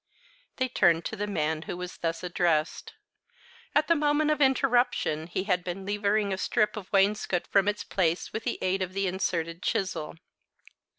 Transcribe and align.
They 0.55 0.67
turned 0.67 1.05
to 1.05 1.15
the 1.15 1.27
man 1.27 1.61
who 1.61 1.77
was 1.77 1.97
thus 1.99 2.23
addressed. 2.23 2.93
At 3.75 3.87
the 3.87 3.93
moment 3.93 4.31
of 4.31 4.41
interruption 4.41 5.27
he 5.27 5.43
had 5.43 5.63
been 5.63 5.85
levering 5.85 6.33
a 6.33 6.39
strip 6.39 6.75
of 6.75 6.91
wainscot 6.91 7.45
from 7.45 7.67
its 7.67 7.83
place 7.83 8.33
with 8.33 8.43
the 8.45 8.57
aid 8.63 8.81
of 8.81 8.93
the 8.93 9.05
inserted 9.05 9.61
chisel. 9.61 10.15